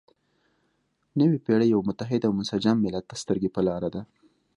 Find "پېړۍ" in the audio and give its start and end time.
1.45-1.67